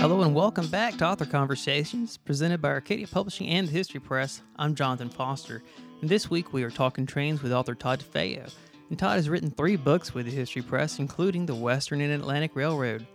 [0.00, 4.40] Hello and welcome back to Author Conversations, presented by Arcadia Publishing and the History Press.
[4.56, 5.62] I'm Jonathan Foster,
[6.00, 8.50] and this week we are talking trains with author Todd DeFeo.
[8.88, 12.56] And Todd has written three books with the History Press, including the Western and Atlantic
[12.56, 13.06] Railroad,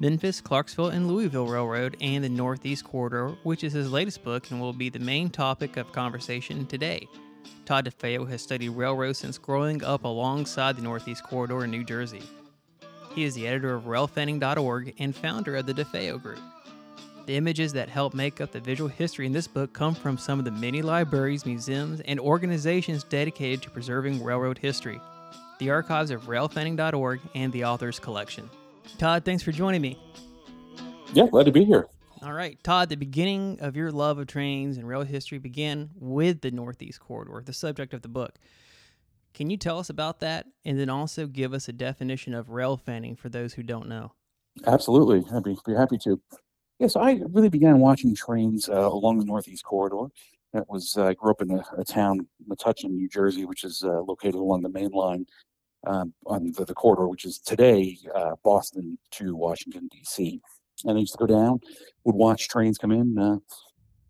[0.00, 4.60] Memphis, Clarksville, and Louisville Railroad, and the Northeast Corridor, which is his latest book and
[4.60, 7.06] will be the main topic of conversation today.
[7.64, 12.22] Todd DeFeo has studied railroads since growing up alongside the Northeast Corridor in New Jersey.
[13.14, 16.40] He is the editor of railfanning.org and founder of the DeFeo Group.
[17.26, 20.38] The images that help make up the visual history in this book come from some
[20.38, 25.00] of the many libraries, museums, and organizations dedicated to preserving railroad history,
[25.58, 28.50] the archives of railfanning.org, and the author's collection.
[28.98, 29.98] Todd, thanks for joining me.
[31.12, 31.86] Yeah, glad to be here.
[32.20, 36.40] All right, Todd, the beginning of your love of trains and rail history began with
[36.40, 38.34] the Northeast Corridor, the subject of the book.
[39.34, 42.76] Can you tell us about that and then also give us a definition of rail
[42.76, 44.12] fanning for those who don't know?
[44.66, 45.24] Absolutely.
[45.34, 46.20] I'd be, be happy to.
[46.78, 50.06] Yes, I really began watching trains uh, along the Northeast Corridor.
[50.52, 53.82] That was, uh, I grew up in a, a town, Metuchen, New Jersey, which is
[53.84, 55.26] uh, located along the main line
[55.86, 60.40] um, on the, the, corridor, which is today uh, Boston to Washington, D.C.
[60.84, 61.60] And I used to go down,
[62.04, 63.38] would watch trains come in, uh,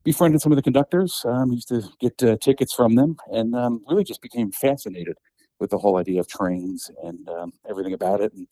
[0.04, 3.82] befriended some of the conductors, um, used to get uh, tickets from them, and um,
[3.88, 5.16] really just became fascinated
[5.58, 8.32] with the whole idea of trains and um, everything about it.
[8.34, 8.46] And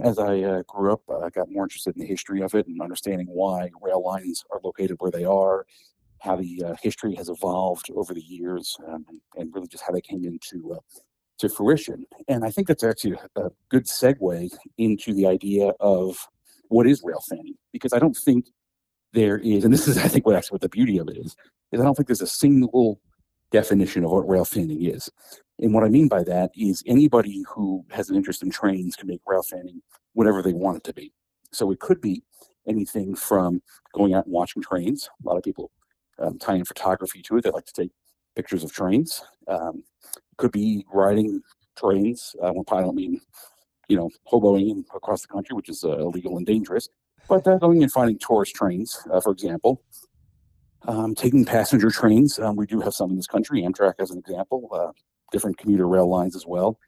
[0.00, 2.80] as I uh, grew up, I got more interested in the history of it and
[2.80, 5.64] understanding why rail lines are located where they are,
[6.20, 9.92] how the uh, history has evolved over the years, um, and, and, really just how
[9.92, 10.78] they came into uh,
[11.38, 12.04] to fruition.
[12.28, 16.28] And I think that's actually a good segue into the idea of
[16.68, 18.46] what is rail fanning, because I don't think
[19.12, 21.36] there is, and this is, I think, what actually what the beauty of it is,
[21.72, 23.00] is I don't think there's a single
[23.50, 25.10] definition of what rail fanning is.
[25.58, 29.06] And what I mean by that is anybody who has an interest in trains can
[29.08, 29.80] make rail fanning
[30.14, 31.12] whatever they want it to be.
[31.52, 32.22] So it could be
[32.66, 33.62] anything from
[33.94, 35.08] going out and watching trains.
[35.22, 35.70] A lot of people
[36.18, 37.44] um, tie in photography to it.
[37.44, 37.90] They like to take
[38.34, 39.22] pictures of trains.
[39.48, 39.84] Um,
[40.38, 41.42] could be riding
[41.76, 42.34] trains.
[42.42, 43.20] Uh, when I don't mean,
[43.88, 46.88] you know, hoboing across the country, which is uh, illegal and dangerous.
[47.32, 49.82] But uh, going and finding tourist trains, uh, for example,
[50.86, 52.38] um, taking passenger trains.
[52.38, 53.62] Um, we do have some in this country.
[53.62, 54.92] Amtrak, as an example, uh,
[55.30, 56.78] different commuter rail lines as well.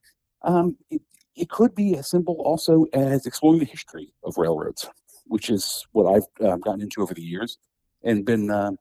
[0.43, 1.01] Um, it,
[1.35, 4.87] it, could be as simple also as exploring the history of railroads,
[5.29, 7.57] which is what I've um, gotten into over the years,
[8.03, 8.77] and been um,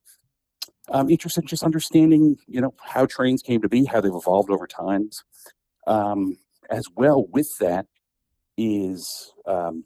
[0.89, 4.49] I'm interested in just understanding, you know, how trains came to be, how they've evolved
[4.49, 5.23] over times.
[5.87, 6.35] Um,
[6.69, 7.85] as well with that
[8.57, 9.85] is um,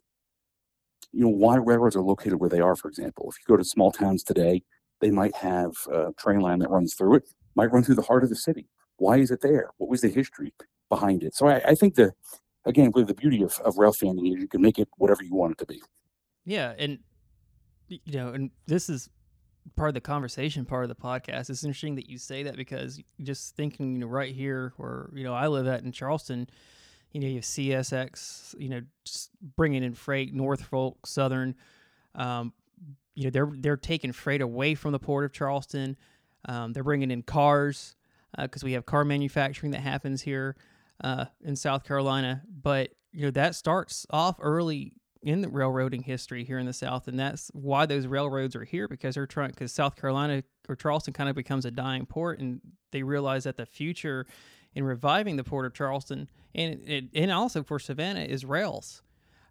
[1.17, 3.28] you know, why railroads are located where they are, for example.
[3.28, 4.61] If you go to small towns today,
[5.01, 8.23] they might have a train line that runs through it, might run through the heart
[8.23, 8.67] of the city.
[8.97, 9.72] Why is it there?
[9.77, 10.53] What was the history
[10.89, 11.33] behind it?
[11.33, 12.13] So I, I think the,
[12.66, 15.33] again, really the beauty of, of rail fanning is you can make it whatever you
[15.33, 15.81] want it to be.
[16.45, 16.75] Yeah.
[16.77, 17.00] And,
[17.88, 19.09] you know, and this is
[19.75, 21.50] part of the conversation part of the podcast.
[21.50, 25.23] It's interesting that you say that because just thinking, you know, right here where, you
[25.23, 26.47] know, I live at in Charleston,
[27.12, 28.81] you know, you have CSX, you know,
[29.56, 31.56] bringing in freight, Norfolk Southern.
[32.16, 32.53] Um,
[33.16, 35.97] you know, they're they're taking freight away from the port of Charleston.
[36.45, 37.95] Um, they're bringing in cars
[38.38, 40.56] because uh, we have car manufacturing that happens here
[41.03, 42.44] uh, in South Carolina.
[42.62, 44.94] But you know, that starts off early
[45.24, 48.88] in the railroading history here in the South, and that's why those railroads are here
[48.88, 52.62] because they're trying because South Carolina or Charleston kind of becomes a dying port, and
[52.91, 54.25] they realize that the future
[54.75, 59.01] in reviving the port of Charleston and and also for Savannah is rails,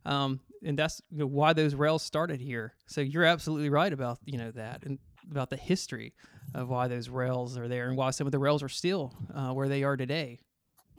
[0.05, 2.75] um, and that's why those rails started here.
[2.87, 4.99] So you're absolutely right about you know that and
[5.31, 6.15] about the history
[6.55, 9.53] of why those rails are there and why some of the rails are still uh,
[9.53, 10.41] where they are today.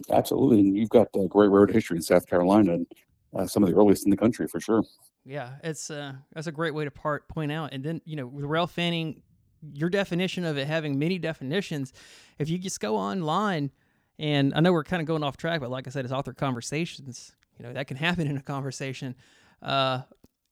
[0.09, 2.87] Absolutely, and you've got a great road history in South Carolina and
[3.35, 4.83] uh, some of the earliest in the country for sure.
[5.25, 7.73] Yeah, it's uh, that's a great way to part point out.
[7.73, 9.21] And then you know, with rail fanning,
[9.73, 11.93] your definition of it having many definitions.
[12.39, 13.71] If you just go online
[14.19, 16.33] and I know we're kind of going off track, but like I said, it's author
[16.33, 17.33] conversations.
[17.57, 19.15] You know, that can happen in a conversation.
[19.61, 20.01] Uh,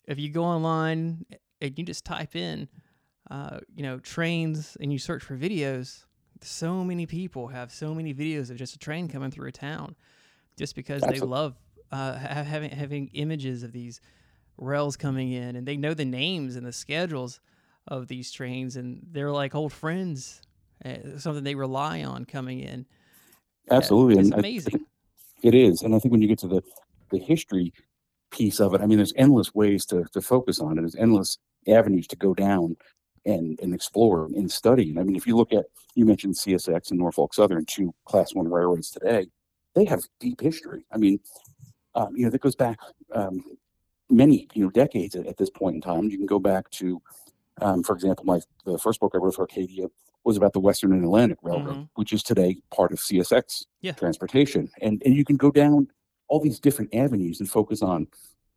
[0.07, 1.25] if you go online
[1.61, 2.67] and you just type in,
[3.29, 6.05] uh, you know, trains and you search for videos,
[6.41, 9.95] so many people have so many videos of just a train coming through a town
[10.57, 11.19] just because Absolutely.
[11.19, 11.55] they love
[11.91, 14.01] uh, having having images of these
[14.57, 17.39] rails coming in and they know the names and the schedules
[17.87, 20.41] of these trains and they're like old friends,
[20.83, 22.85] uh, something they rely on coming in.
[23.71, 24.85] Absolutely, it's and amazing.
[25.43, 26.61] It is, and I think when you get to the
[27.11, 27.73] the history
[28.31, 30.81] piece of it, I mean, there's endless ways to to focus on it.
[30.81, 32.77] There's endless avenues to go down
[33.25, 34.89] and and explore and study.
[34.89, 35.65] And I mean, if you look at
[35.95, 39.27] you mentioned CSX and Norfolk Southern, two Class One railroads today,
[39.73, 40.85] they have deep history.
[40.91, 41.19] I mean,
[41.95, 42.79] um, you know, that goes back
[43.13, 43.43] um,
[44.09, 46.09] many you know decades at, at this point in time.
[46.09, 47.01] You can go back to,
[47.61, 49.87] um, for example, my the first book I wrote for Arcadia
[50.25, 51.89] was about the Western and Atlantic Railroad, Mhm.
[51.95, 53.93] which is today part of CSX Yeah.
[53.93, 55.87] transportation, and and you can go down
[56.27, 58.07] all these different avenues and focus on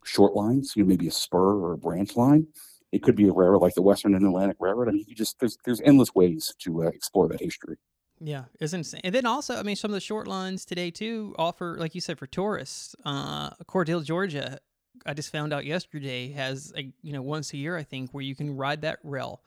[0.05, 2.47] short lines, you know, maybe a spur or a branch line.
[2.91, 4.89] It could be a railroad like the Western and Atlantic Railroad.
[4.89, 7.77] I mean, you just there's there's endless ways to uh, explore that history.
[8.21, 9.03] Yeah, it's insane.
[9.05, 12.01] And then also, I mean, some of the short lines today too offer, like you
[12.01, 12.97] said, for tourists.
[13.05, 14.59] Uh, Cordell, Georgia,
[15.07, 18.25] I just found out yesterday has a you know once a year I think where
[18.25, 19.43] you can ride that rail.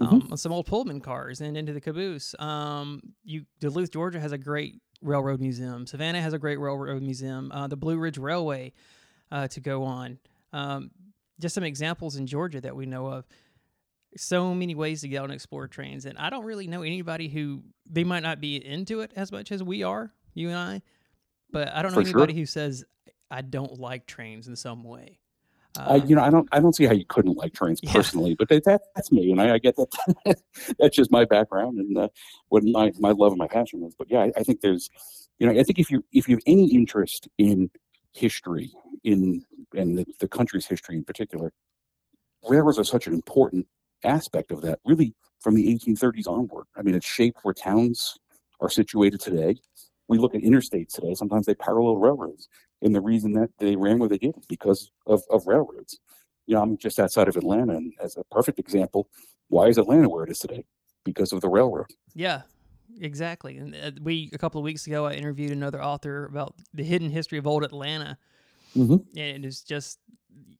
[0.00, 2.34] Um, on some old Pullman cars and into the caboose.
[2.38, 5.86] Um, you Duluth, Georgia has a great railroad museum.
[5.86, 7.52] Savannah has a great railroad museum.
[7.52, 8.72] Uh, the Blue Ridge Railway
[9.30, 10.18] uh, to go on.
[10.52, 10.90] Um,
[11.40, 13.24] just some examples in Georgia that we know of
[14.16, 17.26] so many ways to get out and explore trains and i don't really know anybody
[17.26, 20.80] who they might not be into it as much as we are you and i
[21.50, 22.18] but i don't know For sure.
[22.20, 22.84] anybody who says
[23.28, 25.18] i don't like trains in some way
[25.76, 27.92] I, you know, I don't, I don't see how you couldn't like trains Yeah.
[27.92, 30.36] personally, but that, that that's me, and I, I get that.
[30.78, 32.08] that's just my background and uh,
[32.48, 33.94] what my my love and my passion is.
[33.98, 34.88] But yeah, I, I think there's,
[35.38, 37.70] you know, I think if you if you have any interest in
[38.12, 38.72] history,
[39.02, 39.42] in
[39.74, 41.52] and the, the country's history in particular,
[42.48, 43.66] railroads are such an important
[44.04, 44.78] aspect of that.
[44.84, 46.64] Really, from the 1830s onward.
[46.76, 48.16] I mean, it shaped where towns
[48.60, 49.56] are situated today.
[50.08, 51.14] We look at interstates today.
[51.14, 52.48] Sometimes they parallel railroads.
[52.82, 56.00] And the reason that they ran where they did is because of, of railroads.
[56.46, 59.08] You know, I'm just outside of Atlanta, and as a perfect example,
[59.48, 60.64] why is Atlanta where it is today?
[61.04, 61.86] Because of the railroad.
[62.14, 62.42] yeah
[63.00, 66.84] exactly and uh, we a couple of weeks ago i interviewed another author about the
[66.84, 68.16] hidden history of old atlanta
[68.76, 69.04] Mhm.
[69.16, 69.98] and it's just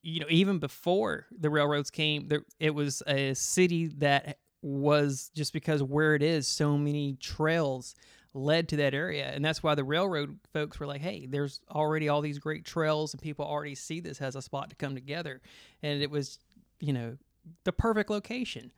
[0.02, 5.52] you know even before the railroads came there it was a city that was just
[5.52, 7.94] because where it is so many trails
[8.34, 12.08] led to that area and that's why the railroad folks were like hey there's already
[12.08, 15.40] all these great trails and people already see this as a spot to come together
[15.82, 16.40] and it was
[16.80, 17.16] you know
[17.62, 18.72] the perfect location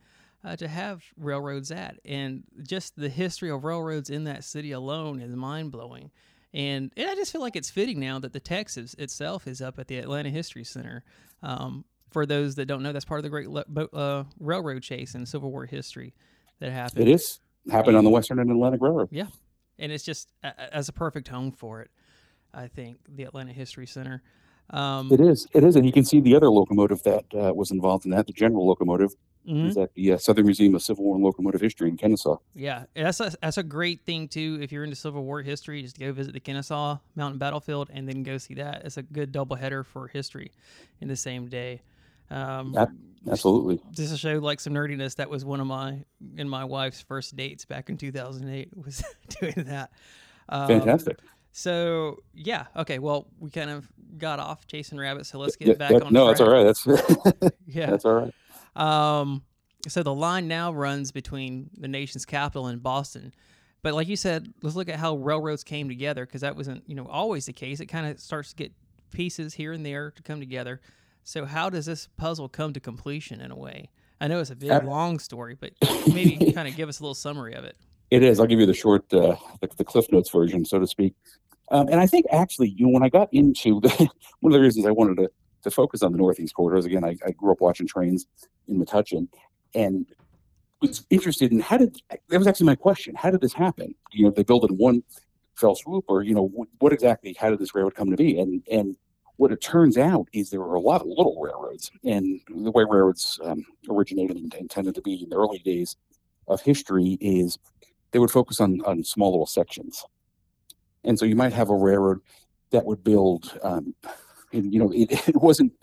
[0.45, 5.19] uh, to have railroads at and just the history of railroads in that city alone
[5.19, 6.11] is mind-blowing
[6.53, 9.79] and, and I just feel like it's fitting now that the Texas itself is up
[9.79, 11.03] at the Atlanta History Center.
[11.43, 15.13] Um, for those that don't know, that's part of the Great Le- uh, Railroad Chase
[15.13, 16.13] and Civil War history
[16.59, 17.07] that happened.
[17.07, 17.39] It is
[17.69, 19.09] happened on the Western and Atlantic Railroad.
[19.79, 21.91] And it's just a- as a perfect home for it.
[22.53, 24.23] I think the Atlanta History Center.
[24.69, 25.47] Um, It is.
[25.53, 28.27] It is, and you can see the other locomotive that uh, was involved in that.
[28.27, 29.15] The General locomotive
[29.47, 29.69] mhm.
[29.69, 32.37] is at the uh, Southern Museum of Civil War and Locomotive History in Kennesaw.
[32.53, 34.59] Yeah, that's a, that's a great thing too.
[34.61, 38.23] If you're into Civil War history, just go visit the Kennesaw Mountain Battlefield and then
[38.23, 38.83] go see that.
[38.83, 40.51] It's a good double header for history
[40.99, 41.81] in the same day.
[42.29, 42.89] Um, Yep.
[43.29, 43.81] Absolutely.
[43.91, 46.03] just to show like some nerdiness, that was one of my
[46.37, 49.03] and my wife's first dates back in 2008 was
[49.41, 49.91] doing that.
[50.49, 51.19] Um, Fantastic.
[51.51, 52.99] So yeah, okay.
[52.99, 56.13] Well, we kind of got off chasing rabbits, so let's get Yeah, back that- on.
[56.13, 56.63] no, that's all right.
[56.63, 56.85] That's
[57.67, 57.87] Yeah.
[57.91, 58.33] that's all right.
[58.75, 59.43] Um,
[59.87, 63.33] so the line now runs between the nation's capital and Boston.
[63.83, 66.95] But like you said, let's look at how railroads came together because that wasn't, you
[66.95, 67.79] know, always the case.
[67.79, 68.71] It kind of starts to get
[69.11, 70.81] pieces here and there to come together.
[71.27, 73.89] So how does this puzzle come to completion in a way?
[74.21, 75.73] I know it's a big, Uh, long story, but
[76.07, 77.75] maybe kind of give us a little summary of it.
[78.11, 78.39] It is.
[78.39, 81.15] I'll give you the short, uh, the, the Cliff Notes version, so to speak.
[81.69, 83.89] Um, and I think actually, you know, when I got into the,
[84.39, 85.29] one of the reasons I wanted to,
[85.63, 88.25] to focus on the Northeast corridors, again, I, I grew up watching trains
[88.69, 89.27] in Metuchen
[89.75, 90.05] and
[90.81, 93.15] was interested in how did, that was actually my question.
[93.15, 93.93] How did this happen?
[94.13, 95.03] You know, they built it in one
[95.55, 98.39] fell swoop or, you know, what, what exactly, how did this railroad come to be?
[98.39, 98.95] And, and
[99.37, 102.83] what it turns out is there were a lot of little railroads and the way
[102.87, 105.95] railroads um, originated and intended to be in the early days
[106.47, 107.57] of history is
[108.11, 110.05] they would focus on on small little sections,
[111.03, 112.19] and so you might have a railroad
[112.71, 113.57] that would build.
[113.63, 113.93] Um,
[114.53, 115.73] and, you know, it, it wasn't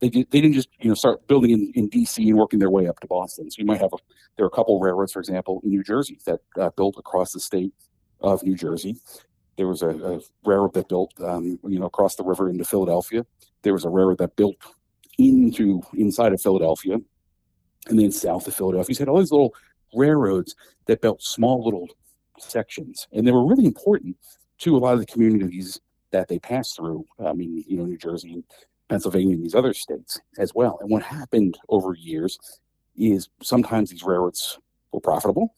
[0.00, 2.28] they did, they didn't just you know start building in, in D.C.
[2.28, 3.50] and working their way up to Boston.
[3.50, 3.96] So you might have a
[4.36, 7.40] there are a couple railroads, for example, in New Jersey that uh, built across the
[7.40, 7.72] state
[8.20, 8.96] of New Jersey.
[9.56, 13.24] There was a, a railroad that built um, you know across the river into Philadelphia.
[13.62, 14.56] There was a railroad that built
[15.18, 16.98] into inside of Philadelphia,
[17.88, 18.94] and then south of Philadelphia.
[18.94, 19.54] You had all these little
[19.94, 20.54] railroads
[20.86, 21.88] that built small little
[22.38, 24.16] sections, and they were really important
[24.58, 27.04] to a lot of the communities that they passed through.
[27.24, 28.44] I mean, you know, New Jersey and
[28.88, 30.78] Pennsylvania and these other states as well.
[30.80, 32.38] And what happened over years
[32.96, 34.58] is sometimes these railroads
[34.92, 35.54] were profitable,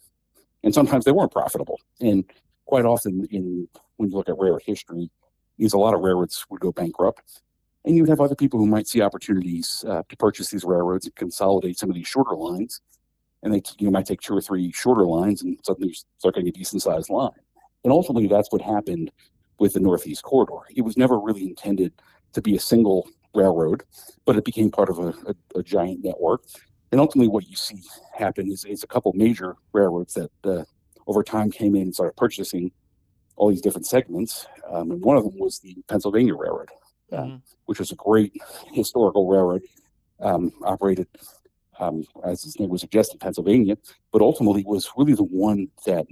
[0.65, 1.79] and sometimes they weren't profitable.
[2.01, 2.25] And
[2.65, 5.11] quite often, in when you look at railroad history,
[5.59, 7.43] is a lot of railroads would go bankrupt.
[7.85, 11.07] And you would have other people who might see opportunities uh, to purchase these railroads
[11.07, 12.81] and consolidate some of these shorter lines
[13.43, 16.49] and they you know, might take two or three shorter lines and suddenly start getting
[16.49, 17.31] a decent sized line.
[17.85, 19.11] And ultimately, that's what happened
[19.59, 20.67] with the Northeast Corridor.
[20.75, 21.93] It was never really intended
[22.33, 23.85] to be a single railroad,
[24.25, 26.45] but it became part of a, a, a giant network.
[26.91, 27.83] And ultimately, what you see
[28.17, 30.65] happen is, is a couple major railroads that uh,
[31.07, 32.73] over time came in and started purchasing
[33.39, 34.47] all these different segments.
[34.71, 36.69] Um, and one of them was the Pennsylvania Railroad,
[37.13, 37.37] uh, mm-hmm.
[37.67, 38.33] which was a great
[38.73, 39.63] historical railroad,
[40.21, 41.07] um, operated,
[41.79, 43.79] um, as its name would suggest, in Pennsylvania,
[44.13, 46.05] but ultimately was really the one that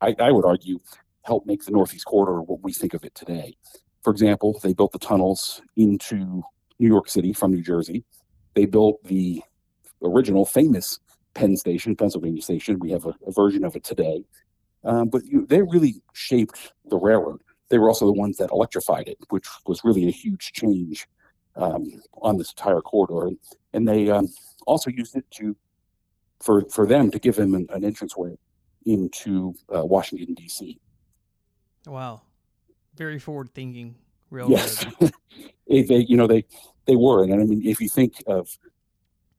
[0.00, 0.78] I, I would argue
[1.22, 3.56] helped make the Northeast Corridor what we think of it today.
[4.02, 6.42] For example, they built the tunnels into
[6.78, 8.04] New York City from New Jersey.
[8.54, 9.42] They built the
[10.02, 11.00] original famous
[11.34, 12.78] Penn Station, Pennsylvania Station.
[12.78, 14.22] We have a, a version of it today.
[14.84, 17.40] Um, but you, they really shaped the railroad.
[17.70, 21.06] They were also the ones that electrified it, which was really a huge change
[21.56, 23.34] um, on this entire corridor.
[23.72, 24.28] And, they um,
[24.66, 25.56] also used it to
[26.40, 28.36] for for them to give them an, an entranceway
[28.86, 30.78] into uh, Washington D.C.
[31.86, 32.22] Wow,
[32.96, 33.94] very forward thinking
[34.30, 34.52] railroad.
[34.52, 34.86] Yes,
[35.66, 36.44] they you know they
[36.86, 38.48] they were, and I mean if you think of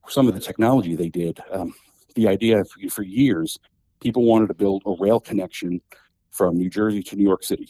[0.07, 1.73] some of the technology they did, um,
[2.15, 3.59] the idea for, for years
[4.01, 5.81] people wanted to build a rail connection
[6.31, 7.69] from New Jersey to New York City.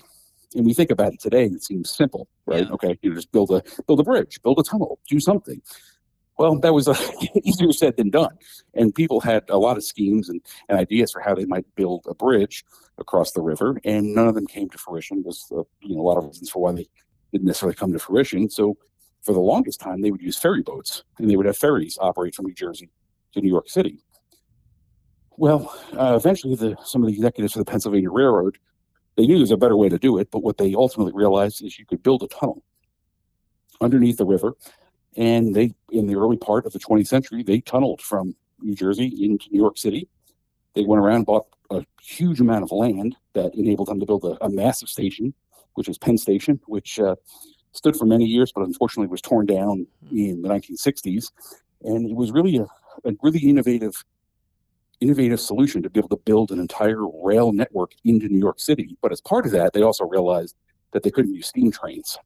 [0.55, 2.65] And we think about it today, it seems simple, right?
[2.65, 2.73] Yeah.
[2.73, 5.61] Okay, you know, just build a build a bridge, build a tunnel, do something.
[6.37, 6.95] Well, that was uh,
[7.43, 8.37] easier said than done.
[8.73, 12.05] And people had a lot of schemes and, and ideas for how they might build
[12.09, 12.65] a bridge
[12.97, 15.23] across the river, and none of them came to fruition.
[15.23, 16.87] There's uh, you know a lot of reasons for why they
[17.31, 18.49] didn't necessarily come to fruition.
[18.49, 18.77] So
[19.23, 22.35] for the longest time, they would use ferry boats, and they would have ferries operate
[22.35, 22.89] from New Jersey
[23.33, 23.99] to New York City.
[25.37, 28.57] Well, uh, eventually, the, some of the executives for the Pennsylvania Railroad
[29.15, 31.79] they knew there's a better way to do it, but what they ultimately realized is
[31.79, 32.63] you could build a tunnel
[33.81, 34.53] underneath the river,
[35.15, 39.07] and they, in the early part of the 20th century, they tunneled from New Jersey
[39.23, 40.09] into New York City.
[40.73, 44.43] They went around, bought a huge amount of land that enabled them to build a,
[44.43, 45.33] a massive station,
[45.75, 47.15] which is Penn Station, which uh,
[47.71, 51.31] stood for many years, but unfortunately was torn down in the 1960s.
[51.83, 52.67] And it was really a,
[53.05, 54.03] a really innovative
[55.01, 58.97] innovative solution to be able to build an entire rail network into New York City.
[59.01, 60.55] But as part of that, they also realized
[60.91, 62.17] that they couldn't use steam trains.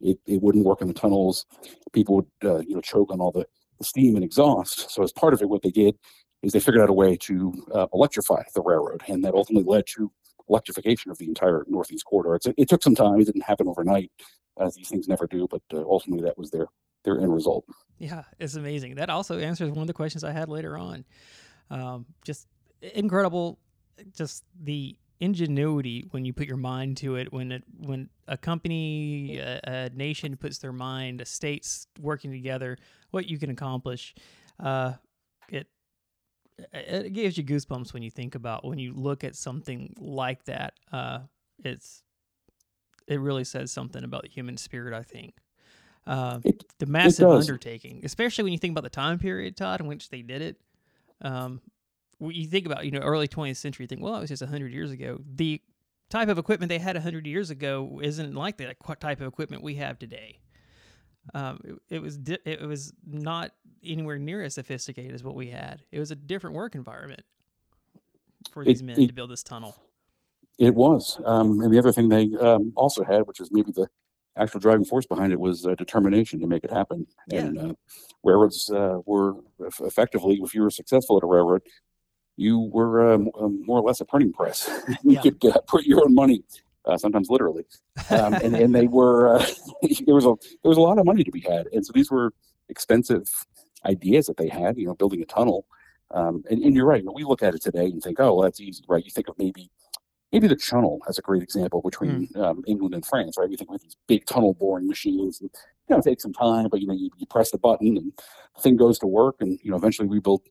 [0.00, 1.46] It, it wouldn't work in the tunnels.
[1.92, 3.46] People would uh, you know choke on all the,
[3.78, 4.90] the, steam and exhaust.
[4.90, 5.96] So as part of it, what they did
[6.42, 9.86] is they figured out a way to uh, electrify the railroad, and that ultimately led
[9.96, 10.12] to
[10.48, 12.34] electrification of the entire Northeast corridor.
[12.36, 14.10] It's, it took some time; it didn't happen overnight,
[14.60, 15.48] as these things never do.
[15.50, 16.66] But uh, ultimately, that was their
[17.04, 17.64] their end result.
[17.98, 18.96] Yeah, it's amazing.
[18.96, 21.06] That also answers one of the questions I had later on.
[21.70, 22.46] Um, just
[22.80, 23.58] incredible,
[24.14, 27.32] just the ingenuity when you put your mind to it.
[27.32, 32.78] When it when a company, a, a nation puts their mind, a state's working together,
[33.10, 34.14] what you can accomplish.
[34.60, 34.94] Uh,
[35.48, 35.66] it
[36.72, 40.74] it gives you goosebumps when you think about when you look at something like that.
[40.92, 41.20] Uh,
[41.64, 42.02] it's
[43.06, 44.94] it really says something about the human spirit.
[44.94, 45.34] I think.
[46.06, 49.88] Uh, it, the massive undertaking, especially when you think about the time period, Todd, in
[49.88, 50.56] which they did it.
[51.22, 51.60] Um,
[52.20, 54.72] you think about you know early 20th century, you think well, it was just 100
[54.72, 55.18] years ago.
[55.34, 55.60] The
[56.08, 59.74] type of equipment they had 100 years ago isn't like the type of equipment we
[59.76, 60.38] have today.
[61.34, 63.50] Um, it, it, was di- it was not
[63.84, 65.82] anywhere near as sophisticated as what we had.
[65.90, 67.22] It was a different work environment
[68.52, 69.76] for these it, men it, to build this tunnel.
[70.58, 73.88] It was, um, and the other thing they um, also had, which is maybe the
[74.36, 77.06] actual driving force behind it was uh, determination to make it happen.
[77.28, 77.40] Yeah.
[77.40, 77.74] And uh,
[78.22, 79.34] railroads uh, were
[79.80, 81.62] effectively, if you were successful at a railroad,
[82.36, 84.68] you were um, um, more or less a printing press.
[85.02, 85.20] you yeah.
[85.20, 86.44] could uh, put your own money,
[86.84, 87.64] uh, sometimes literally,
[88.10, 89.46] um, and, and they were uh,
[90.06, 92.10] there was a there was a lot of money to be had, and so these
[92.10, 92.32] were
[92.68, 93.24] expensive
[93.86, 94.76] ideas that they had.
[94.76, 95.66] You know, building a tunnel.
[96.12, 97.02] Um, and, and, you're right.
[97.12, 99.04] We look at it today and think, oh, well, that's easy, right?
[99.04, 99.72] You think of maybe
[100.36, 102.42] maybe the channel as a great example between mm.
[102.42, 103.48] um, England and France, right?
[103.48, 105.48] We think with these big tunnel boring machines, and
[105.88, 108.12] you know, it takes some time, but you know, you, you press the button and
[108.54, 110.42] the thing goes to work, and you know, eventually we built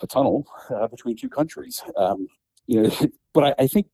[0.00, 1.82] a tunnel uh, between two countries.
[1.94, 2.26] Um,
[2.66, 2.90] you know,
[3.34, 3.88] but I, I, think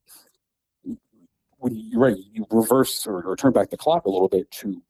[1.57, 4.81] when you're right, you reverse or, or turn back the clock a little bit to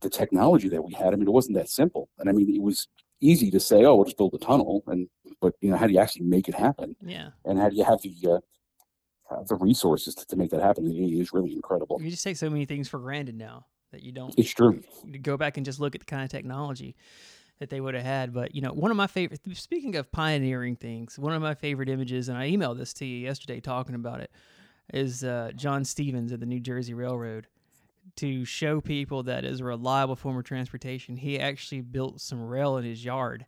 [0.00, 1.08] the technology that we had.
[1.08, 2.86] I mean, it wasn't that simple, and I mean, it was
[3.20, 5.08] easy to say, "Oh, we'll just build a tunnel," and
[5.40, 6.94] but you know, how do you actually make it happen?
[7.00, 7.30] Yeah.
[7.44, 8.38] And how do you have the uh,
[9.46, 12.00] the resources to, to make that happen is really incredible.
[12.00, 14.34] You just take so many things for granted now that you don't.
[14.38, 14.82] It's true.
[15.22, 16.96] go back and just look at the kind of technology
[17.58, 18.32] that they would have had.
[18.32, 19.40] But you know, one of my favorite.
[19.54, 23.18] Speaking of pioneering things, one of my favorite images, and I emailed this to you
[23.18, 24.30] yesterday talking about it,
[24.92, 27.46] is uh, John Stevens at the New Jersey Railroad.
[28.16, 32.76] To show people that is a reliable form of transportation, he actually built some rail
[32.76, 33.46] in his yard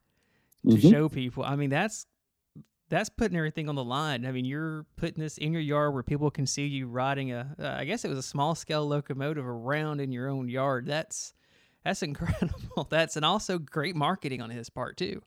[0.62, 0.90] to mm-hmm.
[0.90, 1.42] show people.
[1.42, 2.06] I mean, that's
[2.94, 4.24] that's putting everything on the line.
[4.24, 7.54] I mean, you're putting this in your yard where people can see you riding a,
[7.58, 10.86] uh, I guess it was a small scale locomotive around in your own yard.
[10.86, 11.34] That's
[11.84, 12.86] That's incredible.
[12.90, 15.22] That's and also great marketing on his part too.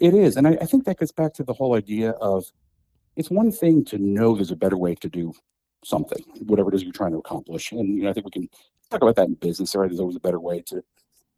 [0.00, 2.44] It is, and I, I think that goes back to the whole idea of
[3.14, 5.32] it's one thing to know there's a better way to do
[5.84, 8.48] something, whatever it is you're trying to accomplish, and you know, I think we can
[8.90, 9.76] talk about that in business.
[9.76, 10.82] Right, there's always a better way to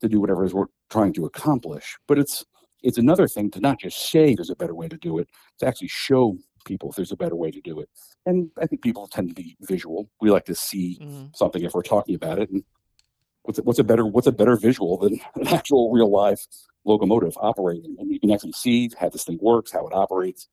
[0.01, 2.47] to do whatever it is we're trying to accomplish, but it's
[2.87, 5.29] it's another thing to not just say there's a better way to do it,
[5.59, 7.89] to actually show people if there's a better way to do it.
[8.27, 10.09] And I think people tend to be visual.
[10.21, 11.35] We like to see Mhm.
[11.37, 12.51] something if we're talking about it.
[12.51, 12.65] And
[13.43, 16.47] what's a, what's a better what's a better visual than an actual real life
[16.85, 17.97] locomotive operating?
[17.99, 20.49] And you can actually see how this thing works, how it operates,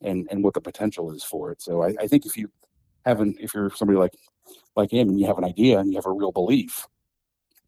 [0.00, 1.60] and and what the potential is for it.
[1.62, 2.50] So I, I think if you
[3.04, 4.14] haven't, if you're somebody like
[4.76, 6.86] like him and you have an idea and you have a real belief,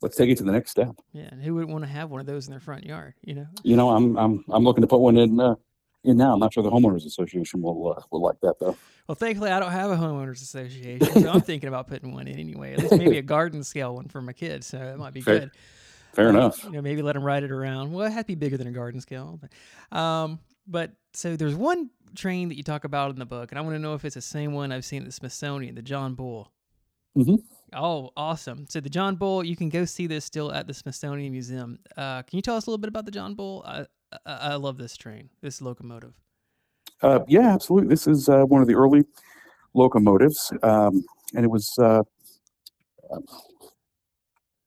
[0.04, 0.94] let's take it to the next step.
[1.12, 3.14] Yeah, and who wouldn't want to have one of those in their front yard?
[3.24, 3.46] You know.
[3.64, 5.56] You know, I'm I'm I'm looking to put one in uh,
[6.04, 6.34] in now.
[6.34, 8.76] I'm not sure the homeowners association will uh, will like that though.
[9.08, 12.38] Well, thankfully, I don't have a homeowners association, so I'm thinking about putting one in
[12.38, 12.74] anyway.
[12.74, 15.40] At least maybe a garden scale one for my kids, so that might be Fair-
[15.40, 15.50] good.
[16.14, 16.62] Fair Uh, enough.
[16.64, 17.92] You know, maybe let them ride it around.
[17.92, 19.40] Well, it had to be bigger than a garden scale.
[19.42, 23.58] But, um, but so there's one train that you talk about in the book, and
[23.58, 25.82] I want to know if it's the same one I've seen at the Smithsonian, the
[25.82, 26.52] John Bull.
[27.18, 27.42] Mhm.
[27.74, 28.66] Oh, awesome!
[28.68, 31.78] So the John Bull, you can go see this still at the Smithsonian Museum.
[31.96, 33.62] Uh, can you tell us a little bit about the John Bull?
[33.66, 33.86] I,
[34.24, 36.14] I, I love this train, this locomotive.
[37.02, 37.88] Uh, yeah, absolutely.
[37.88, 39.04] This is uh, one of the early
[39.74, 41.04] locomotives, um,
[41.34, 42.02] and it was uh,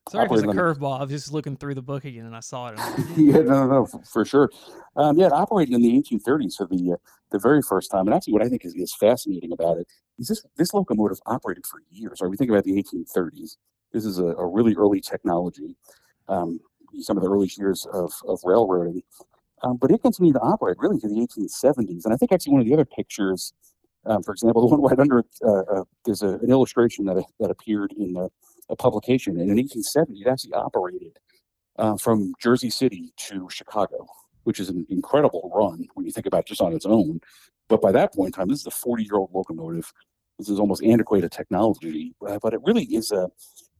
[0.09, 0.99] Sorry it's a curveball.
[0.99, 2.71] I was just looking through the book again and I saw it.
[2.71, 4.49] and I'm like, yeah, no, no, no, for, for sure.
[4.95, 6.97] Um, yeah, it operated in the 1830s for the uh,
[7.31, 8.07] the very first time.
[8.07, 9.87] And actually, what I think is, is fascinating about it
[10.17, 12.19] is this this locomotive operated for years.
[12.21, 13.57] Right, we think about the 1830s.
[13.93, 15.75] This is a, a really early technology.
[16.27, 16.59] Um,
[16.99, 19.01] some of the early years of of railroading,
[19.63, 22.05] um, but it continued to operate really to the 1870s.
[22.05, 23.53] And I think actually one of the other pictures,
[24.05, 27.23] um, for example, the one right under it, uh, uh, there's a, an illustration that
[27.39, 28.29] that appeared in the,
[28.69, 29.33] a publication.
[29.39, 31.17] And in 1870, it actually operated
[31.77, 34.07] uh, from Jersey City to Chicago,
[34.43, 37.19] which is an incredible run when you think about it just on its own.
[37.69, 39.91] But by that point in time, this is a 40 year old locomotive.
[40.39, 43.29] This is almost antiquated technology, uh, but it really is a,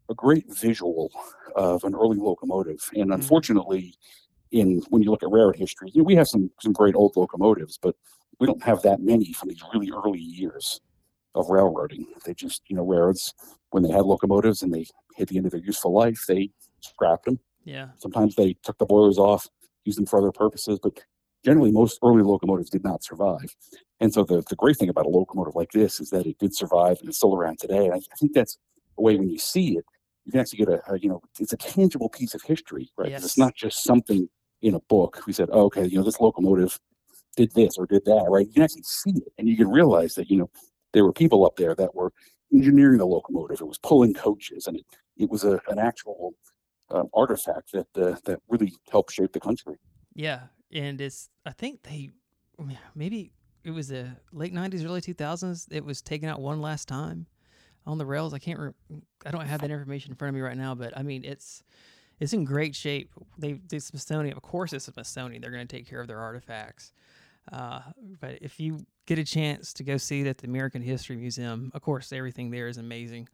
[0.09, 1.11] a great visual
[1.55, 2.89] of an early locomotive.
[2.95, 3.93] And unfortunately,
[4.51, 7.15] in when you look at railroad history, you know, we have some some great old
[7.15, 7.95] locomotives, but
[8.39, 10.81] we don't have that many from these really early years
[11.37, 12.05] of railroading.
[12.25, 13.33] They just, you know, railroads
[13.69, 16.49] when they had locomotives and they hit the end of their useful life, they
[16.81, 17.89] scrapped them yeah.
[17.97, 19.45] Sometimes they took the boilers off,
[19.83, 20.97] used them for other purposes, but
[21.43, 23.53] generally most early locomotives did not survive.
[23.99, 26.55] And so the, the great thing about a locomotive like this is that it did
[26.55, 27.85] survive and it's still around today.
[27.85, 28.57] And I, I think that's
[28.97, 29.83] a way when you see it,
[30.23, 33.11] you can actually get a, a you know, it's a tangible piece of history, right?
[33.11, 33.25] Yes.
[33.25, 34.29] It's not just something
[34.61, 35.21] in a book.
[35.27, 36.79] We said, oh, okay, you know, this locomotive
[37.35, 38.47] did this or did that, right?
[38.47, 40.49] You can actually see it and you can realize that, you know,
[40.97, 42.11] there were people up there that were
[42.51, 43.61] engineering the locomotive.
[43.61, 46.33] It was pulling coaches and it, it was a, an actual
[46.89, 49.75] um, artifact that uh, that really helped shape the country.
[50.15, 52.09] Yeah, and it's I think they
[52.95, 53.31] maybe
[53.63, 55.67] it was the late '90s, early 2000s.
[55.69, 57.27] It was taken out one last time
[57.85, 58.33] on the rails.
[58.33, 58.59] I can't.
[58.59, 61.23] Re- I don't have that information in front of me right now, but I mean
[61.23, 61.61] it's
[62.19, 63.11] it's in great shape.
[63.37, 65.41] They the Smithsonian, of course, it's Smithsonian.
[65.41, 66.93] They're going to take care of their artifacts.
[67.51, 67.81] Uh,
[68.19, 71.71] but if you get a chance to go see it at the American History Museum,
[71.73, 73.27] of course, everything there is amazing.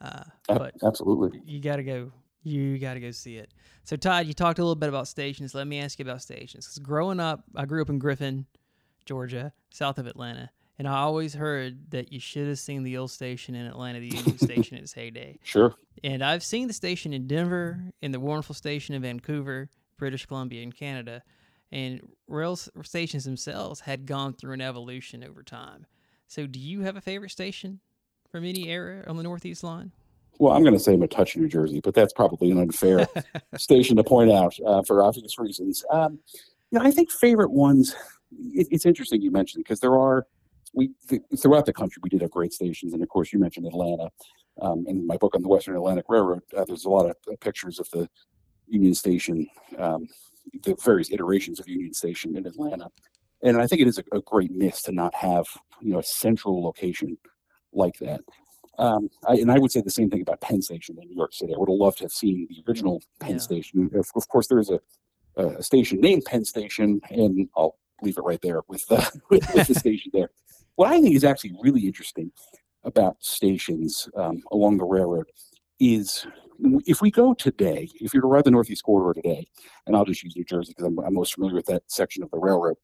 [0.00, 1.40] Uh, but Absolutely.
[1.46, 2.12] you got to go.
[2.42, 3.52] You got to go see it.
[3.84, 5.54] So, Todd, you talked a little bit about stations.
[5.54, 6.66] Let me ask you about stations.
[6.66, 8.46] Because growing up, I grew up in Griffin,
[9.04, 13.10] Georgia, south of Atlanta, and I always heard that you should have seen the old
[13.10, 15.38] station in Atlanta, the Union Station in its heyday.
[15.42, 15.74] Sure.
[16.02, 20.62] And I've seen the station in Denver, and the wonderful station in Vancouver, British Columbia,
[20.62, 21.22] in Canada.
[21.72, 25.86] And rail stations themselves had gone through an evolution over time.
[26.26, 27.80] So, do you have a favorite station
[28.30, 29.92] from any era on the Northeast line?
[30.38, 33.06] Well, I'm going to say Metuchen, New Jersey, but that's probably an unfair
[33.56, 35.84] station to point out uh, for obvious reasons.
[35.90, 36.18] Um,
[36.70, 37.94] you know, I think favorite ones.
[38.32, 40.26] It, it's interesting you mentioned because there are
[40.72, 43.66] we th- throughout the country we did have great stations, and of course you mentioned
[43.66, 44.10] Atlanta.
[44.62, 47.36] Um, in my book on the Western Atlantic Railroad, uh, there's a lot of uh,
[47.40, 48.08] pictures of the
[48.66, 49.46] Union Station,
[49.78, 50.06] um,
[50.62, 52.88] the various iterations of Union Station in Atlanta,
[53.42, 55.46] and I think it is a, a great miss to not have
[55.80, 57.16] you know a central location
[57.72, 58.20] like that.
[58.78, 61.34] Um, I, and I would say the same thing about Penn Station in New York
[61.34, 61.54] City.
[61.54, 63.38] I would have loved to have seen the original Penn Yeah.
[63.38, 63.90] Station.
[63.94, 64.80] Of, of course, there is a,
[65.36, 69.66] a station named Penn Station, and I'll leave it right there with the, with, with
[69.68, 70.30] the station there.
[70.76, 72.32] What I think is actually really interesting
[72.84, 75.26] about stations um, along the railroad
[75.78, 76.26] is
[76.86, 79.46] if we go today, if you were to ride the Northeast Corridor today,
[79.86, 82.30] and I'll just use New Jersey because I'm, I'm most familiar with that section of
[82.30, 82.76] the railroad,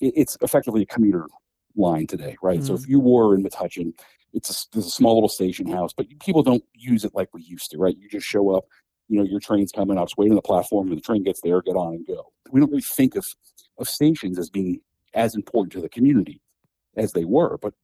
[0.00, 1.26] it, it's effectively a commuter
[1.76, 2.62] line today, right?
[2.62, 2.90] So if mm-hmm.
[2.92, 3.92] you were in Metuchen,
[4.32, 7.42] it's a, there's a small little station house, but people don't use it like we
[7.42, 7.96] used to, right?
[7.96, 8.64] You just show up,
[9.08, 11.40] you know, your train's coming, I'll just wait on the platform and the train gets
[11.40, 12.32] there, get on and go.
[12.50, 13.26] We don't really think of,
[13.78, 14.80] of stations as being
[15.14, 16.40] as important to the community
[16.96, 17.58] as they were.
[17.58, 17.74] But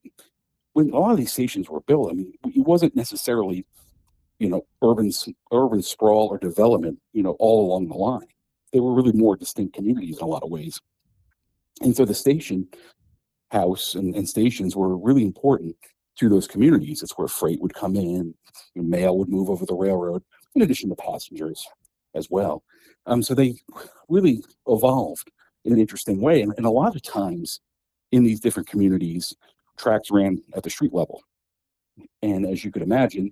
[0.73, 3.65] when a lot of these stations were built, I mean, it wasn't necessarily,
[4.41, 5.11] you know, urban
[5.53, 8.25] urban sprawl or development, you know, all along the line.
[8.73, 10.81] They were really more distinct communities in a lot of ways.
[11.81, 12.67] And so the station
[13.51, 15.75] house and, and stations were really important
[16.17, 17.03] to those communities.
[17.03, 18.33] It's where freight would come in,
[18.75, 20.23] mail would move over the railroad,
[20.55, 21.63] in addition to passengers
[22.15, 22.63] as well.
[23.05, 23.55] Um, so they
[24.09, 25.29] really evolved
[25.65, 26.41] in an interesting way.
[26.41, 27.59] And, and a lot of times
[28.11, 29.35] in these different communities,
[29.77, 31.21] tracks ran at the street level.
[32.23, 33.31] And as you could imagine,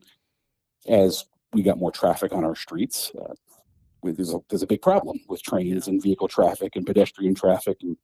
[0.90, 3.34] as we got more traffic on our streets, uh,
[4.04, 7.98] there's, a, there's a big problem with trains and vehicle traffic and pedestrian traffic and,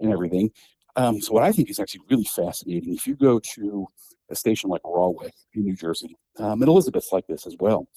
[0.00, 0.50] and everything.
[0.96, 3.86] Um, so what I think is actually really fascinating, if you go to
[4.30, 7.88] a station like Rahway in New Jersey, um, and Elizabeth's like this as well,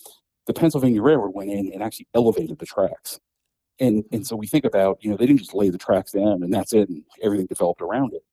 [0.46, 3.20] the Pennsylvania Railroad went in and actually elevated the tracks.
[3.80, 6.42] And, and so we think about, you know, they didn't just lay the tracks down
[6.42, 8.24] and that's it and everything developed around it.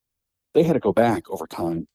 [0.55, 1.87] They had to go back over time,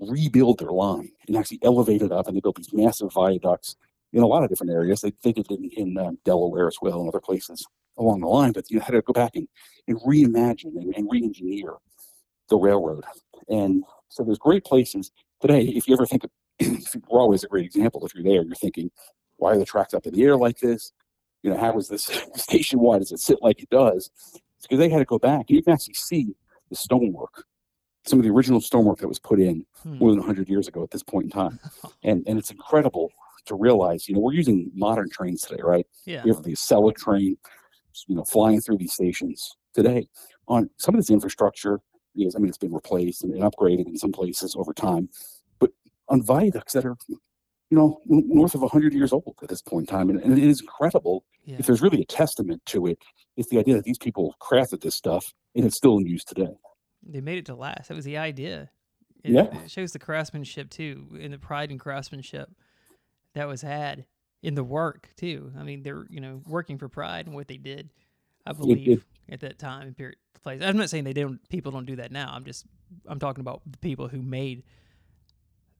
[0.00, 3.76] rebuild their line and actually elevate it up and they built these massive viaducts
[4.12, 5.00] in a lot of different areas.
[5.00, 7.66] They, they did it in, in um, Delaware as well and other places
[7.98, 9.48] along the line, but you had to go back and,
[9.86, 11.74] and reimagine and, and re-engineer
[12.48, 13.04] the railroad.
[13.48, 15.62] And so there's great places today.
[15.62, 16.30] If you ever think of,
[17.10, 18.04] Rahway's a great example.
[18.06, 18.90] If you're there, you're thinking,
[19.36, 20.92] why are the tracks up in the air like this?
[21.42, 22.04] You know, how is this
[22.36, 22.80] station?
[22.80, 24.10] Why does it sit like it does?
[24.56, 25.50] It's because they had to go back.
[25.50, 26.34] You can actually see
[26.68, 27.44] the stonework,
[28.08, 29.98] some of the original stonework that was put in hmm.
[29.98, 31.58] more than 100 years ago at this point in time.
[32.02, 33.10] and and it's incredible
[33.46, 35.86] to realize, you know, we're using modern trains today, right?
[36.04, 36.22] Yeah.
[36.22, 37.36] We have the Acela train,
[38.06, 40.08] you know, flying through these stations today.
[40.48, 41.80] On some of this infrastructure,
[42.16, 45.08] is, I mean, it's been replaced and, and upgraded in some places over time,
[45.58, 45.70] but
[46.08, 46.96] on viaducts that are
[47.70, 50.08] you know, north of 100 years old at this point in time.
[50.08, 51.24] And, and it is incredible.
[51.44, 51.56] Yeah.
[51.58, 52.98] If there's really a testament to it,
[53.36, 56.56] it's the idea that these people crafted this stuff and it's still in use today.
[57.08, 57.88] They made it to last.
[57.88, 58.70] That was the idea.
[59.24, 59.62] It, yeah.
[59.64, 62.50] It shows the craftsmanship too, and the pride and craftsmanship
[63.34, 64.04] that was had
[64.42, 65.50] in the work too.
[65.58, 67.90] I mean, they're, you know, working for pride and what they did,
[68.46, 70.60] I believe, it, at that time and period place.
[70.62, 72.30] I'm not saying they don't, people don't do that now.
[72.32, 72.64] I'm just,
[73.06, 74.62] I'm talking about the people who made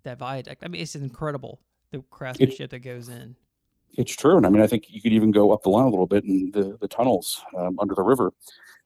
[0.03, 0.63] that viaduct.
[0.65, 1.61] I mean, it's incredible
[1.93, 3.37] the craftsmanship that goes in.
[3.97, 5.91] It's true, and I mean, I think you could even go up the line a
[5.91, 8.33] little bit in the the tunnels um, under the river,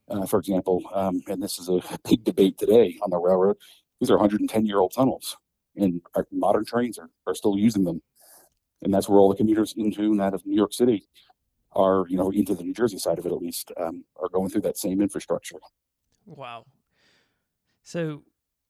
[0.09, 0.83] uh, for example.
[0.95, 3.57] Um, and this is a big debate today on the railroad.
[4.01, 5.37] These are 110 year old tunnels,
[5.77, 8.03] and our modern trains are, are still using them,
[8.83, 11.05] and that's where all the commuters into and out of New York City
[11.73, 14.51] are, you know, into the New Jersey side of it at least, um, are going
[14.51, 15.57] through that same infrastructure.
[16.27, 16.67] Wow.
[17.83, 18.23] So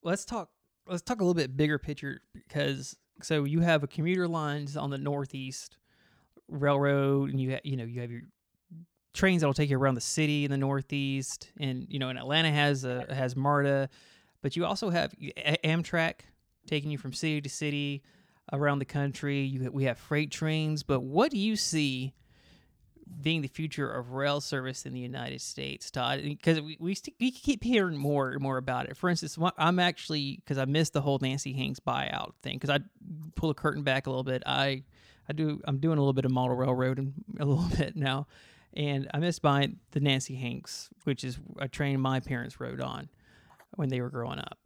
[0.03, 0.51] let's talk.
[0.87, 4.90] Let's talk a little bit bigger picture because so you have a commuter lines on
[4.90, 5.77] the northeast
[6.49, 8.23] railroad, and you ha- you know you have your
[9.12, 12.51] trains that'll take you around the city in the northeast, and you know, and Atlanta
[12.51, 13.88] has a has MARTA,
[14.40, 15.14] but you also have
[15.64, 16.20] Amtrak
[16.66, 18.03] taking you from city to city
[18.53, 19.40] around the country.
[19.40, 22.14] You we have freight trains, but what do you see
[23.20, 26.22] being the future of rail service in the United States, Todd?
[26.22, 28.96] Because we, we, we keep hearing more and more about it.
[28.96, 32.57] For instance, I'm actually because I missed the whole Nancy Hanks buyout thing.
[32.57, 32.81] Because I
[33.35, 34.42] pull the curtain back a little bit.
[34.46, 34.85] I
[35.29, 38.27] I do I'm doing a little bit of model railroad and a little bit now,
[38.75, 43.09] and I missed by the Nancy Hanks, which is a train my parents rode on
[43.77, 44.59] when they were growing up.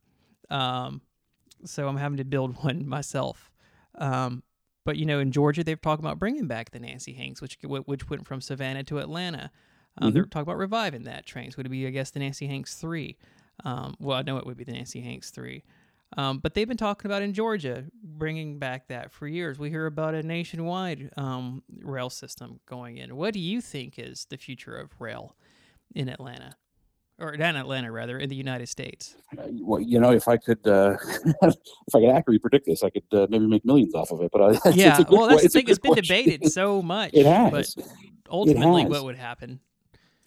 [0.51, 1.01] Um,
[1.65, 3.51] so I'm having to build one myself.
[3.97, 4.43] Um,
[4.85, 8.09] but you know, in Georgia, they've talked about bringing back the Nancy Hanks, which which
[8.09, 9.51] went from Savannah to Atlanta.
[9.99, 10.15] Um, mm-hmm.
[10.15, 11.51] They're talking about reviving that train.
[11.51, 13.17] So it would be, I guess, the Nancy Hanks three?
[13.65, 15.65] Um, well, I know it would be the Nancy Hanks three.
[16.17, 19.59] Um, but they've been talking about in Georgia bringing back that for years.
[19.59, 23.17] We hear about a nationwide um, rail system going in.
[23.17, 25.37] What do you think is the future of rail
[25.95, 26.57] in Atlanta?
[27.19, 29.17] or not Atlanta, rather, in the United States?
[29.37, 30.97] Uh, well, you know, if I could, uh,
[31.43, 34.31] if I could accurately predict this, I could uh, maybe make millions off of it.
[34.33, 35.69] But uh, yeah, well, that's the thing.
[35.69, 36.17] It's been question.
[36.17, 37.11] debated so much.
[37.15, 37.75] it has.
[37.75, 37.87] But
[38.31, 38.91] ultimately, has.
[38.91, 39.61] what would happen?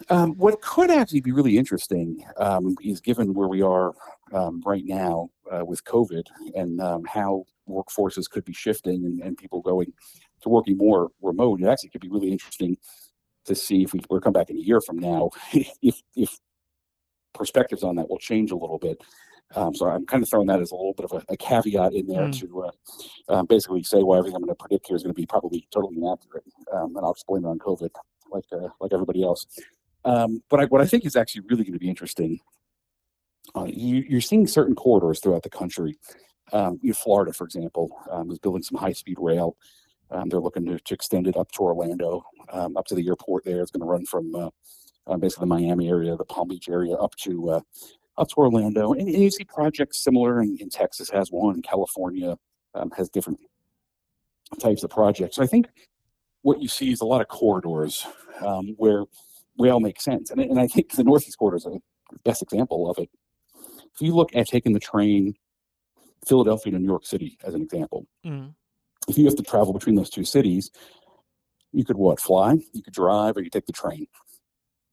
[0.10, 3.94] Um, what could actually be really interesting um, is given where we are
[4.34, 6.24] um, right now uh, with COVID
[6.56, 9.94] and um, how workforces could be shifting and, and people going
[10.42, 11.62] to working more remote.
[11.62, 12.78] It actually could be really interesting
[13.46, 15.30] to see if we were come back in a year from now,
[15.82, 16.40] if if
[17.34, 19.02] perspectives on that will change a little bit.
[19.56, 21.94] Um, so I'm kind of throwing that as a little bit of a, a caveat
[21.94, 22.40] in there mm.
[22.40, 25.20] to uh, um, basically say why everything I'm going to predict here is going to
[25.20, 27.90] be probably totally inaccurate, um, and I'll explain it on COVID,
[28.32, 29.48] like uh, like everybody else.
[30.06, 32.40] Um, but I, what I think is actually really going to be interesting,
[33.56, 35.98] uh, you, are seeing certain corridors throughout the country.
[36.52, 39.56] Um, you Florida, for example, um, is building some high-speed rail
[40.12, 43.46] Um, they're looking to, to extend it up to Orlando, um, up to the airport.
[43.46, 44.50] There, it's going to run from uh,
[45.08, 47.62] uh, basically the Miami area, the Palm Beach area, up to uh,
[48.18, 48.94] up to Orlando.
[48.94, 52.38] And, and, you see projects similar in, in Texas has one, California
[52.74, 53.40] um, has different
[54.60, 55.36] types of projects.
[55.36, 55.68] So I think
[56.42, 58.06] what you see is a lot of corridors
[58.46, 59.04] um, where
[59.58, 61.80] rail makes sense, and, and I think the Northeast corridor is a
[62.24, 63.10] best example of it.
[64.00, 65.34] If you look at taking the train
[66.26, 68.54] Philadelphia to New York City as an example, Mm.
[69.10, 70.72] if you have to travel between those two cities,
[71.74, 74.08] you could what fly, you could drive, or you take the train.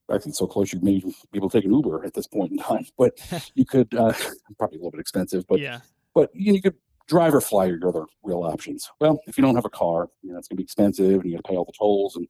[0.08, 2.50] I think so close you may be able to take an Uber at this point
[2.52, 3.12] in time, but
[3.54, 4.12] you could uh,
[4.58, 5.80] probably a little bit expensive, but yeah.
[6.14, 8.90] but you, know, you could drive or fly are your other real options.
[9.00, 11.24] Well, if you don't have a car, you know it's going to be expensive, and
[11.26, 12.28] you got to pay all the tolls, and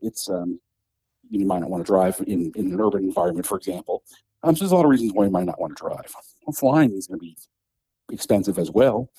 [0.00, 0.58] it's um,
[1.30, 4.02] you might not want to drive in, in an urban environment, for example.
[4.44, 6.12] Um, so there's a lot of reasons why you might not want to drive.
[6.46, 7.36] Well, flying is going to be
[8.12, 9.10] expensive as well,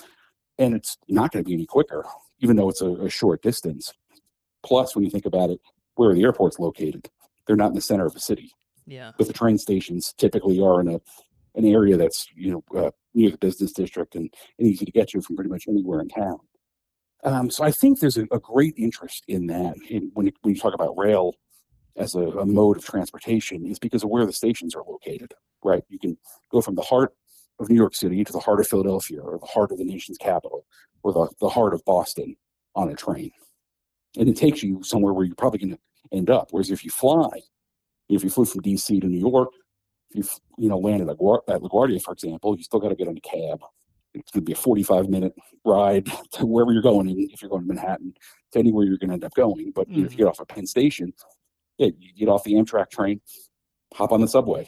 [0.60, 2.06] and it's not going to be any quicker,
[2.40, 3.92] even though it's a, a short distance.
[4.64, 5.60] Plus, when you think about it,
[5.96, 7.10] where are the airports located?
[7.48, 8.52] They're not in the center of the city
[8.86, 9.12] Yeah.
[9.18, 11.00] but the train stations typically are in a
[11.58, 15.08] an area that's you know uh, near the business district and, and easy to get
[15.10, 16.38] to from pretty much anywhere in town.
[17.24, 20.60] Um, so I think there's a, a great interest in that in, when, when you
[20.60, 21.34] talk about rail
[21.98, 25.34] as a, a mode of transportation is because of where the stations are located.
[25.64, 26.18] Right, you can
[26.52, 27.14] go from the heart
[27.60, 30.18] of New York City to the heart of Philadelphia or the heart of the nation's
[30.18, 30.66] capital
[31.04, 32.36] or the, the heart of Boston
[32.76, 33.32] on a train,
[34.18, 35.80] and it takes you somewhere where you're probably going to
[36.12, 36.50] end up.
[36.52, 37.30] Whereas if you fly,
[38.10, 39.50] if you flew from DC to New York,
[40.12, 42.96] if you you know landed at, Guar- at LaGuardia, for example, you still got to
[42.96, 43.62] get on a cab.
[44.14, 45.34] It's going to be a 45 minute
[45.66, 47.10] ride to wherever you're going.
[47.32, 48.14] If you're going to Manhattan,
[48.52, 49.72] to anywhere you're going to end up going.
[49.74, 50.20] But you know, if you mm.
[50.20, 51.14] get off at Penn Station,
[51.78, 53.22] yeah, you get off the Amtrak train,
[53.94, 54.68] hop on the subway,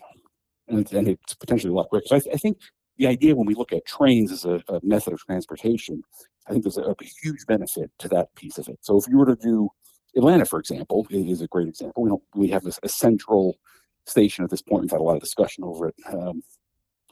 [0.68, 2.06] and, it's- and it's potentially a lot quicker.
[2.08, 2.58] So I, th- I think
[2.98, 6.02] the idea when we look at trains as a, a method of transportation,
[6.48, 8.80] I think there's a, a huge benefit to that piece of it.
[8.82, 9.70] So if you were to do
[10.16, 12.04] Atlanta, for example, is a great example.
[12.04, 13.58] We don't we have this, a central
[14.06, 14.82] station at this point.
[14.82, 16.42] We've had a lot of discussion over it um,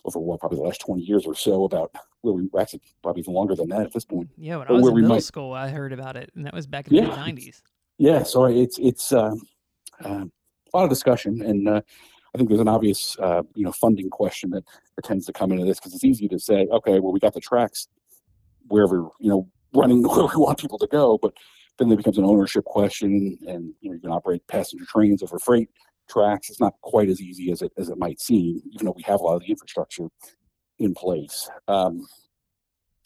[0.06, 3.34] over what probably the last twenty years or so about where we actually probably even
[3.34, 4.30] longer than that at this point.
[4.38, 4.58] Yeah.
[4.58, 6.66] When I was where in middle might- school, I heard about it, and that was
[6.66, 7.62] back in Yeah, the nineties.
[8.00, 9.40] Yeah, so it's it's um,
[10.04, 10.28] a
[10.74, 11.82] lot of discussion, and uh,
[12.34, 14.64] I think there's an obvious uh, you know funding question that,
[14.96, 17.34] that tends to come into this because it's easy to say, okay, well we got
[17.34, 17.88] the tracks
[18.68, 21.34] wherever you know running where we want people to go, but
[21.78, 25.40] then there becomes an ownership question, and you know you can operate passenger trains over
[25.40, 25.70] freight
[26.10, 26.50] tracks.
[26.50, 29.20] It's not quite as easy as it as it might seem, even though we have
[29.20, 30.08] a lot of the infrastructure
[30.80, 31.50] in place.
[31.68, 32.06] Um,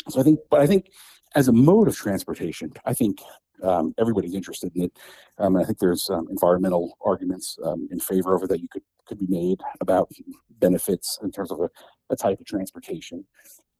[0.08, 0.89] so I think, but I think
[1.36, 3.19] as a mode of transportation, I think
[3.63, 5.00] um, everybody's interested in it.
[5.38, 8.67] Um, and I think there's um, environmental arguments um, in favor of it that you
[8.69, 10.12] could could be made about
[10.60, 11.69] benefits in terms of a,
[12.12, 13.26] a type of transportation.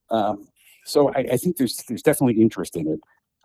[0.10, 0.48] Um,
[0.86, 3.00] so I, I think there's there's definitely interest in it.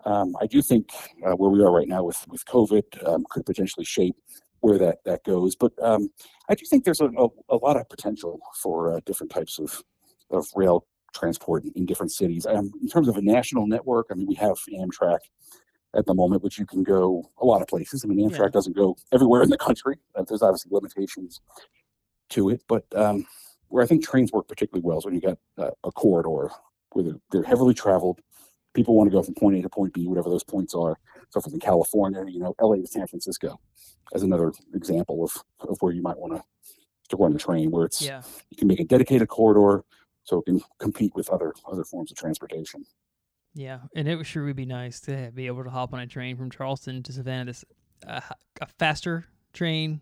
[0.07, 0.91] Um, I do think
[1.27, 2.85] uh, where we are right now with with COVID
[3.31, 4.17] could potentially shape
[4.61, 5.55] where that that goes.
[5.57, 9.59] But I do think there's a, a, a lot of potential for uh, different types
[9.59, 9.83] of
[10.31, 12.47] of rail transport in, in different cities.
[12.47, 15.21] In terms of a national network, I mean, we have Amtrak
[15.95, 18.05] at the moment, which you can go a lot of places.
[18.05, 18.49] I mean, Amtrak Yeah.
[18.49, 19.97] doesn't go everywhere in the country.
[20.15, 21.41] Uh, there's obviously limitations
[22.31, 23.27] to it, but um,
[23.69, 26.51] where I think trains work particularly well is when you got uh, a corridor
[26.93, 28.21] where they're, they're heavily traveled.
[28.73, 30.99] People want to go from point A to point B, whatever those points are.
[31.31, 33.61] So if it's in California, you know, LA to San Francisco
[34.15, 36.43] as another example of, of where you might want to
[37.11, 38.23] to run the train, where it's Yeah.
[38.51, 39.85] you can make a dedicated corridor
[40.25, 42.85] so it can compete with other other forms of transportation.
[43.55, 46.07] Yeah, and it would sure would be nice to be able to hop on a
[46.07, 47.47] train from Charleston to Savannah.
[47.47, 47.65] This
[48.07, 48.21] uh,
[48.61, 50.01] a faster train,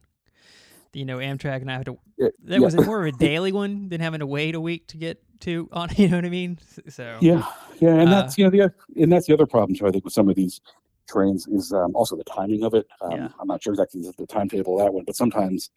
[0.94, 1.98] you know, Amtrak, and I have to.
[2.18, 2.58] That yeah.
[2.58, 5.68] was more of a daily one than having to wait a week to get to
[5.72, 5.90] on.
[5.96, 6.58] You know what I mean?
[6.88, 7.44] So Yeah,
[7.78, 9.86] yeah, and Uh, that's you know the and that's the other problem too.
[9.86, 10.60] I think with some of these
[11.08, 12.86] trains is um, also the timing of it.
[13.02, 13.28] Um, Yeah.
[13.38, 15.70] I'm not sure exactly the, the timetable of that one, but sometimes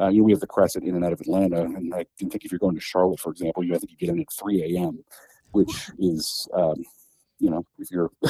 [0.00, 2.30] uh, you know we have the Crescent in and out of Atlanta, and I can
[2.30, 4.32] think if you're going to Charlotte, for example, you I think you get in at
[4.32, 5.04] 3 a.m.,
[5.50, 6.84] which is um,
[7.38, 8.10] you know if you're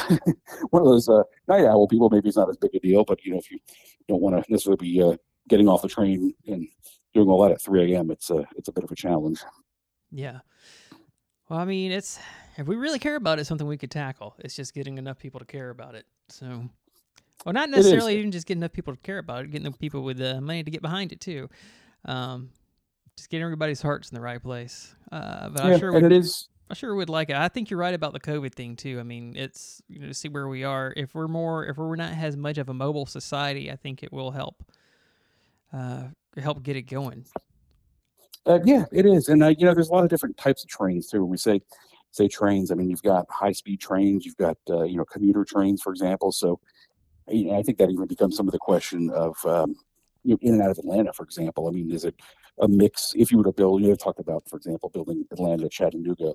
[0.70, 3.24] one of those uh, night owl people, maybe it's not as big a deal, but
[3.24, 3.58] you know if you
[4.08, 5.16] don't want to necessarily be uh,
[5.48, 6.68] getting off the train and
[7.14, 9.40] doing all that at 3 a.m., it's a it's a bit of a challenge.
[10.10, 10.40] yeah.
[11.48, 12.18] Well, I mean, it's
[12.58, 14.34] if we really care about it, it's something we could tackle.
[14.40, 16.04] It's just getting enough people to care about it.
[16.28, 16.68] So,
[17.44, 20.02] well, not necessarily even just getting enough people to care about it, getting the people
[20.02, 21.48] with the money to get behind it too.
[22.04, 22.50] Um,
[23.16, 24.94] just getting everybody's hearts in the right place.
[25.10, 27.36] Uh, but yeah, sure and would, it is I sure would like it.
[27.36, 29.00] I think you're right about the COVID thing too.
[29.00, 30.92] I mean, it's you know to see where we are.
[30.96, 34.12] If we're more, if we're not as much of a mobile society, I think it
[34.12, 34.62] will help.
[35.72, 37.24] Uh, help get it going.
[38.46, 40.68] Uh, yeah, it is, and uh, you know, there's a lot of different types of
[40.68, 41.22] trains too.
[41.22, 41.60] When we say,
[42.10, 42.70] say trains.
[42.70, 45.90] I mean, you've got high speed trains, you've got uh, you know commuter trains, for
[45.90, 46.32] example.
[46.32, 46.60] So
[47.28, 49.74] you know, I think that even becomes some of the question of um,
[50.28, 51.66] you know, in and out of Atlanta, for example.
[51.68, 52.14] I mean, is it
[52.60, 53.12] a mix?
[53.16, 56.34] If you were to build, you know, talked about, for example, building Atlanta Chattanooga,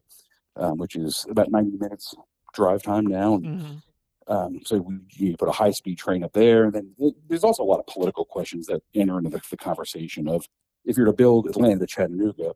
[0.56, 2.15] um, which is about 90 minutes
[2.53, 3.36] drive time now.
[3.36, 4.34] And, Mm-hmm.
[4.34, 6.63] um, so we, you put a high speed train up there.
[6.65, 9.58] And then th- there's also a lot of political questions that enter into the, the
[9.58, 10.47] conversation of
[10.86, 12.53] if you're to build Atlanta to Chattanooga,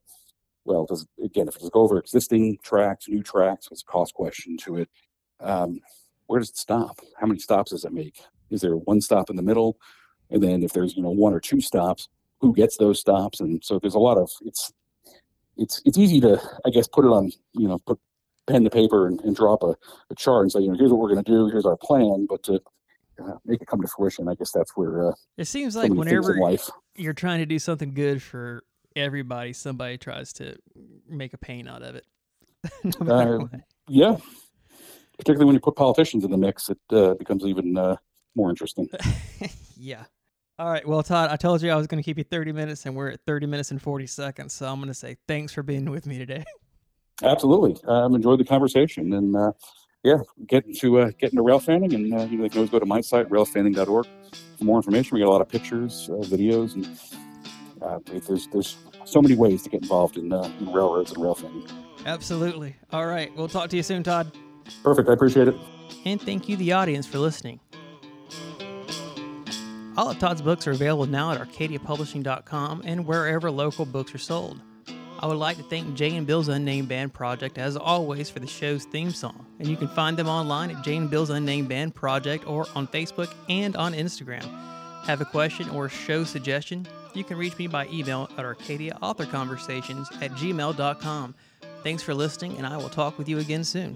[0.65, 4.57] well, does again, if it's go over existing tracks, new tracks, it's a cost question
[4.57, 4.89] to it.
[5.39, 5.79] Um,
[6.25, 6.99] where does it stop?
[7.19, 8.19] How many stops does it make?
[8.49, 9.77] Is there one stop in the middle?
[10.29, 12.09] And then if there's, you know, one or two stops,
[12.39, 13.39] who gets those stops?
[13.39, 14.71] And so there's a lot of it's
[15.57, 17.99] it's it's easy to, I guess, put it on, you know, put
[18.47, 19.75] pen to paper and, and drop a,
[20.09, 22.25] a chart and say, you know, here's what we're going to do, here's our plan,
[22.29, 22.61] but to
[23.21, 26.39] uh, make it come to fruition, I guess that's where uh, It seems like whenever
[26.95, 28.63] you're trying to do something good for
[28.95, 30.57] everybody, somebody tries to
[31.07, 32.05] make a pain out of it.
[33.07, 33.57] no Uh.
[33.89, 34.17] Yeah,
[35.17, 37.95] particularly when you put politicians in the mix, it uh, becomes even uh,
[38.35, 38.89] more interesting.
[39.77, 40.05] yeah.
[40.59, 40.87] All right.
[40.87, 43.09] Well, Todd, I told you I was going to keep you 30 minutes, and we're
[43.09, 44.53] at 30 minutes and 40 seconds.
[44.53, 46.43] So I'm going to say thanks for being with me today.
[47.23, 49.51] Absolutely, um, enjoyed the conversation, and uh,
[50.03, 50.17] yeah,
[50.47, 53.01] get to uh, get into rail fanning, and uh, you can always go to my
[53.01, 54.05] site railfanning.org
[54.57, 55.15] for more information.
[55.15, 56.87] We got a lot of pictures, uh, videos, and
[57.81, 61.33] uh, there's there's so many ways to get involved in, uh, in railroads and rail
[61.33, 61.67] fanning.
[62.05, 62.75] Absolutely.
[62.91, 63.35] All right.
[63.35, 64.31] We'll talk to you soon, Todd.
[64.83, 65.55] Perfect, I appreciate it.
[66.05, 67.59] And thank you, the audience, for listening.
[69.97, 74.61] All of Todd's books are available now at arcadiapublishing.com and wherever local books are sold.
[75.19, 78.45] I would like to thank Jay and Bill's Unnamed Band Project as always for the
[78.45, 81.95] show's theme song, and you can find them online at Jay and Bill's Unnamed Band
[81.95, 84.45] Project or on Facebook and on Instagram.
[85.05, 86.87] Have a question or show suggestion?
[87.15, 91.35] You can reach me by email at arcadiaauthorconversations at gmail.com.
[91.81, 93.95] Thanks for listening, and I will talk with you again soon.